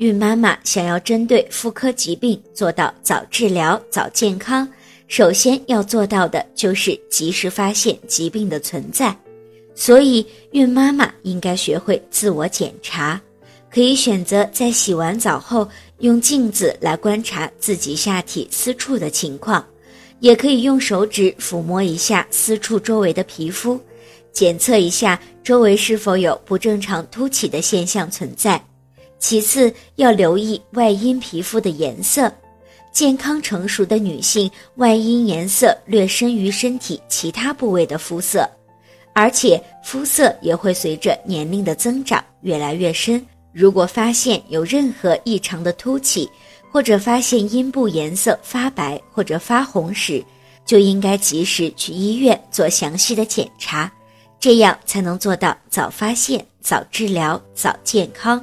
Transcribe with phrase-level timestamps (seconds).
[0.00, 4.66] 孕妈妈想要针对妇科疾病做到早治疗、早健康，
[5.08, 9.14] 首先要做到的就是及时发现疾病的存在。
[9.74, 13.20] 所以，孕妈妈应该学会自我检查，
[13.70, 15.68] 可以选择在洗完澡后
[15.98, 19.62] 用镜子来观察自己下体私处的情况，
[20.20, 23.78] 也可以用手指抚摸一下私处周围的皮肤。
[24.32, 28.58] 检测一下周围是否有不正常凸起的现象存在。
[29.20, 32.32] 其次，要留意外阴皮肤的颜色。
[32.90, 38.48] 健康成熟的女性，外阴颜色略深于身体其他部位的肤色，
[39.14, 43.24] 而且肤色也会随着年龄的增长越来越深。
[43.52, 46.28] 如果发现有任何异常的凸起，
[46.72, 50.24] 或者发现阴部颜色发白或者发红时，
[50.64, 53.92] 就应该及时去医院做详细的检查。
[54.40, 58.42] 这样才能做到早发现、早治疗、早健康。